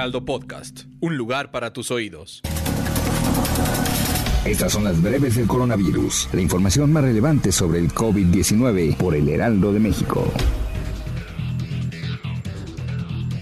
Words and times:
Heraldo 0.00 0.24
Podcast, 0.24 0.84
un 1.00 1.18
lugar 1.18 1.50
para 1.50 1.74
tus 1.74 1.90
oídos. 1.90 2.40
Estas 4.46 4.72
son 4.72 4.84
las 4.84 5.02
breves 5.02 5.36
del 5.36 5.46
coronavirus, 5.46 6.30
la 6.32 6.40
información 6.40 6.90
más 6.90 7.04
relevante 7.04 7.52
sobre 7.52 7.80
el 7.80 7.92
COVID-19 7.92 8.96
por 8.96 9.14
el 9.14 9.28
Heraldo 9.28 9.74
de 9.74 9.80
México. 9.80 10.32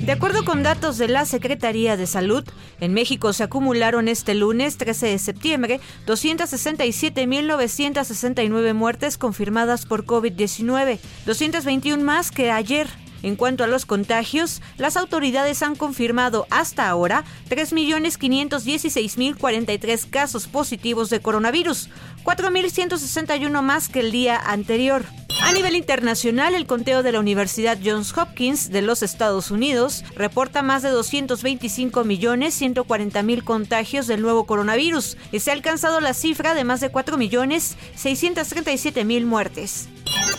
De 0.00 0.10
acuerdo 0.10 0.44
con 0.44 0.64
datos 0.64 0.98
de 0.98 1.06
la 1.06 1.26
Secretaría 1.26 1.96
de 1.96 2.08
Salud, 2.08 2.42
en 2.80 2.92
México 2.92 3.32
se 3.32 3.44
acumularon 3.44 4.08
este 4.08 4.34
lunes 4.34 4.78
13 4.78 5.06
de 5.06 5.20
septiembre 5.20 5.78
267.969 6.08 8.74
muertes 8.74 9.16
confirmadas 9.16 9.86
por 9.86 10.06
COVID-19, 10.06 10.98
221 11.24 12.02
más 12.02 12.32
que 12.32 12.50
ayer. 12.50 12.88
En 13.22 13.36
cuanto 13.36 13.64
a 13.64 13.66
los 13.66 13.86
contagios, 13.86 14.60
las 14.76 14.96
autoridades 14.96 15.62
han 15.62 15.76
confirmado 15.76 16.46
hasta 16.50 16.88
ahora 16.88 17.24
3.516.043 17.50 20.10
casos 20.10 20.46
positivos 20.46 21.10
de 21.10 21.20
coronavirus, 21.20 21.90
4.161 22.24 23.62
más 23.62 23.88
que 23.88 24.00
el 24.00 24.12
día 24.12 24.36
anterior. 24.36 25.04
A 25.42 25.52
nivel 25.52 25.76
internacional, 25.76 26.54
el 26.54 26.66
conteo 26.66 27.02
de 27.02 27.12
la 27.12 27.20
Universidad 27.20 27.78
Johns 27.82 28.16
Hopkins 28.16 28.70
de 28.70 28.82
los 28.82 29.02
Estados 29.02 29.50
Unidos 29.50 30.04
reporta 30.14 30.62
más 30.62 30.82
de 30.82 30.90
225 30.90 32.04
millones 32.04 32.54
140 32.54 33.22
mil 33.22 33.44
contagios 33.44 34.06
del 34.06 34.20
nuevo 34.20 34.46
coronavirus 34.46 35.16
y 35.32 35.40
se 35.40 35.50
ha 35.50 35.54
alcanzado 35.54 36.00
la 36.00 36.12
cifra 36.12 36.54
de 36.54 36.64
más 36.64 36.80
de 36.80 36.90
4 36.90 37.16
millones 37.16 37.76
637 37.94 39.04
mil 39.04 39.26
muertes. 39.26 39.88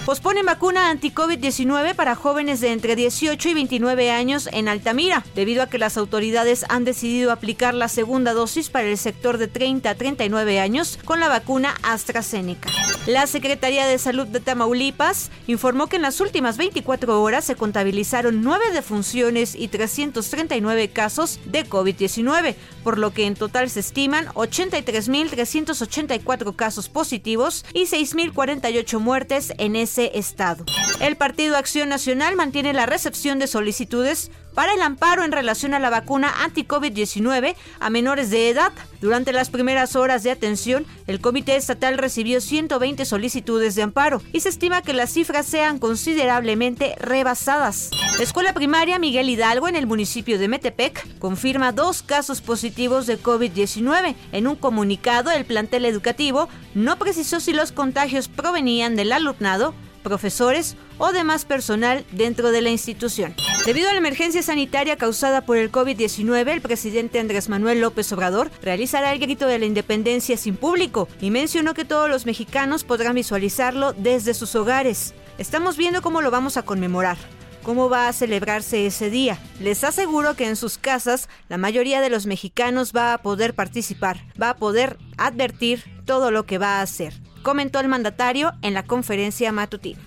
Posponen 0.09 0.43
vacuna 0.43 0.89
anti-COVID-19 0.89 1.93
para 1.93 2.15
jóvenes 2.15 2.61
de 2.61 2.71
entre 2.71 2.95
18 2.95 3.49
y 3.49 3.53
29 3.53 4.09
años 4.09 4.49
en 4.51 4.67
Altamira, 4.67 5.23
debido 5.35 5.61
a 5.61 5.69
que 5.69 5.77
las 5.77 5.97
autoridades 5.97 6.65
han 6.67 6.83
decidido 6.83 7.31
aplicar 7.31 7.75
la 7.75 7.89
segunda 7.89 8.33
dosis 8.33 8.71
para 8.71 8.87
el 8.87 8.97
sector 8.97 9.37
de 9.37 9.47
30 9.47 9.87
a 9.87 9.93
39 9.93 10.59
años 10.59 10.97
con 11.05 11.19
la 11.19 11.27
vacuna 11.27 11.75
AstraZeneca. 11.83 12.71
La 13.05 13.27
Secretaría 13.27 13.85
de 13.85 13.99
Salud 13.99 14.25
de 14.27 14.39
Tamaulipas 14.39 15.29
informó 15.45 15.85
que 15.87 15.97
en 15.97 16.01
las 16.01 16.19
últimas 16.21 16.57
24 16.57 17.21
horas 17.21 17.45
se 17.45 17.53
contabilizaron 17.55 18.41
9 18.41 18.71
defunciones 18.71 19.53
y 19.53 19.67
339 19.67 20.89
casos 20.89 21.39
de 21.45 21.65
COVID-19, 21.65 22.55
por 22.83 22.97
lo 22.97 23.13
que 23.13 23.27
en 23.27 23.35
total 23.35 23.69
se 23.69 23.81
estiman 23.81 24.25
83.384 24.29 26.55
casos 26.55 26.89
positivos 26.89 27.63
y 27.73 27.83
6.048 27.83 28.99
muertes 28.99 29.53
en 29.57 29.68
ese 29.75 30.11
estado. 30.17 30.65
El 30.99 31.15
Partido 31.15 31.57
Acción 31.57 31.89
Nacional 31.89 32.35
mantiene 32.35 32.73
la 32.73 32.85
recepción 32.85 33.39
de 33.39 33.47
solicitudes 33.47 34.31
para 34.53 34.73
el 34.73 34.81
amparo 34.81 35.23
en 35.23 35.31
relación 35.31 35.73
a 35.73 35.79
la 35.79 35.89
vacuna 35.89 36.33
anti-COVID-19 36.43 37.55
a 37.79 37.89
menores 37.89 38.29
de 38.29 38.49
edad. 38.49 38.73
Durante 39.01 39.31
las 39.31 39.49
primeras 39.49 39.95
horas 39.95 40.23
de 40.23 40.31
atención, 40.31 40.85
el 41.07 41.21
Comité 41.21 41.55
Estatal 41.55 41.97
recibió 41.97 42.41
120 42.41 43.05
solicitudes 43.05 43.75
de 43.75 43.83
amparo 43.83 44.21
y 44.33 44.41
se 44.41 44.49
estima 44.49 44.81
que 44.81 44.93
las 44.93 45.11
cifras 45.11 45.45
sean 45.45 45.79
considerablemente 45.79 46.95
rebasadas. 46.99 47.91
La 48.17 48.23
escuela 48.23 48.53
primaria 48.53 48.99
Miguel 48.99 49.29
Hidalgo 49.29 49.69
en 49.69 49.77
el 49.77 49.87
municipio 49.87 50.37
de 50.37 50.49
Metepec 50.49 51.17
confirma 51.19 51.71
dos 51.71 52.03
casos 52.03 52.41
positivos 52.41 53.07
de 53.07 53.17
COVID-19. 53.17 54.15
En 54.33 54.47
un 54.47 54.57
comunicado, 54.57 55.31
el 55.31 55.45
plantel 55.45 55.85
educativo 55.85 56.49
no 56.75 56.97
precisó 56.99 57.39
si 57.39 57.53
los 57.53 57.71
contagios 57.71 58.27
provenían 58.27 58.97
del 58.97 59.13
alumnado 59.13 59.73
profesores 59.99 60.75
o 60.97 61.11
demás 61.11 61.45
personal 61.45 62.05
dentro 62.11 62.51
de 62.51 62.61
la 62.61 62.69
institución. 62.69 63.35
Debido 63.65 63.89
a 63.89 63.93
la 63.93 63.99
emergencia 63.99 64.41
sanitaria 64.41 64.97
causada 64.97 65.41
por 65.41 65.57
el 65.57 65.71
COVID-19, 65.71 66.49
el 66.49 66.61
presidente 66.61 67.19
Andrés 67.19 67.49
Manuel 67.49 67.81
López 67.81 68.11
Obrador 68.11 68.49
realizará 68.61 69.11
el 69.13 69.19
grito 69.19 69.47
de 69.47 69.59
la 69.59 69.65
independencia 69.65 70.37
sin 70.37 70.55
público 70.55 71.07
y 71.21 71.31
mencionó 71.31 71.73
que 71.73 71.85
todos 71.85 72.09
los 72.09 72.25
mexicanos 72.25 72.83
podrán 72.83 73.15
visualizarlo 73.15 73.93
desde 73.93 74.33
sus 74.33 74.55
hogares. 74.55 75.13
Estamos 75.37 75.77
viendo 75.77 76.01
cómo 76.01 76.21
lo 76.21 76.31
vamos 76.31 76.57
a 76.57 76.63
conmemorar 76.63 77.17
cómo 77.63 77.89
va 77.89 78.07
a 78.07 78.13
celebrarse 78.13 78.85
ese 78.85 79.09
día. 79.09 79.37
Les 79.59 79.83
aseguro 79.83 80.35
que 80.35 80.47
en 80.47 80.55
sus 80.55 80.77
casas 80.77 81.29
la 81.49 81.57
mayoría 81.57 82.01
de 82.01 82.09
los 82.09 82.25
mexicanos 82.25 82.93
va 82.95 83.13
a 83.13 83.19
poder 83.19 83.53
participar, 83.53 84.25
va 84.41 84.51
a 84.51 84.55
poder 84.55 84.97
advertir 85.17 85.83
todo 86.05 86.31
lo 86.31 86.45
que 86.45 86.57
va 86.57 86.79
a 86.79 86.81
hacer 86.81 87.13
comentó 87.41 87.79
el 87.79 87.87
mandatario 87.87 88.53
en 88.61 88.73
la 88.73 88.83
conferencia 88.83 89.51
matutina. 89.51 89.99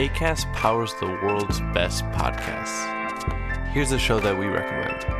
ACAST 0.00 0.50
powers 0.54 0.94
the 0.98 1.06
world's 1.06 1.60
best 1.74 2.04
podcasts. 2.06 2.86
Here's 3.74 3.92
a 3.92 3.98
show 3.98 4.18
that 4.18 4.38
we 4.38 4.46
recommend. 4.46 5.19